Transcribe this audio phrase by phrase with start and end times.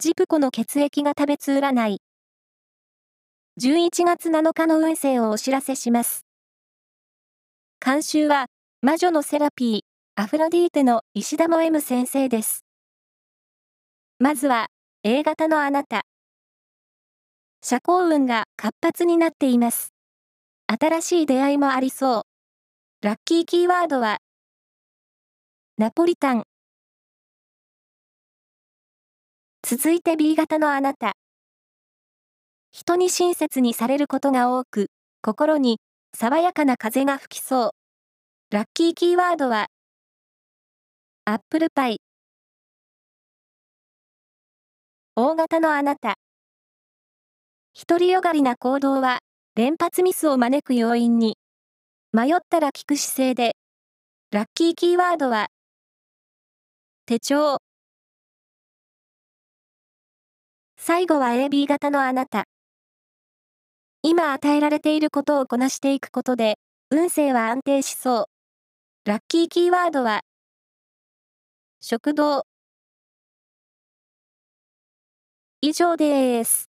[0.00, 2.00] ジプコの血液が食べつ占い。
[3.60, 6.24] 11月7日の運勢をお知らせします。
[7.84, 8.46] 監修は、
[8.80, 9.80] 魔女のセラピー、
[10.14, 12.64] アフロディーテの石田も M 先生です。
[14.18, 14.68] まずは、
[15.02, 16.06] A 型のあなた。
[17.62, 19.92] 社交運が活発になっています。
[20.66, 22.20] 新しい出会いもありそ
[23.02, 23.06] う。
[23.06, 24.16] ラッキーキーワードは、
[25.76, 26.44] ナポリタン。
[29.72, 31.12] 続いて B 型のあなた。
[32.72, 34.88] 人に親切にされることが多く、
[35.22, 35.78] 心に
[36.12, 37.70] 爽やかな風が吹きそう。
[38.50, 39.68] ラッキーキーワードは、
[41.24, 42.00] アップルパイ。
[45.14, 46.16] 大型のあなた。
[47.88, 49.20] 独りよがりな行動は、
[49.54, 51.38] 連発ミスを招く要因に。
[52.12, 53.56] 迷ったら聞く姿勢で。
[54.32, 55.46] ラッキーキーワードは、
[57.06, 57.69] 手帳。
[60.82, 62.44] 最後は AB 型のあなた。
[64.00, 66.58] 今与えられていることをこなしていくことで、
[66.90, 68.24] 運勢は安定しそう。
[69.04, 70.22] ラッキーキーワードは、
[71.80, 72.46] 食堂。
[75.60, 76.69] 以上です。